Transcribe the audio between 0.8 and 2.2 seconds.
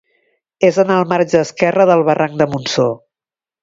en el marge esquerre del